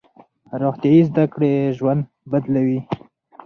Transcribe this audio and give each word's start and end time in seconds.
روغتیايي 0.61 1.01
زده 1.09 1.25
کړې 1.33 1.51
ژوند 1.77 2.01
بدلوي. 2.31 2.79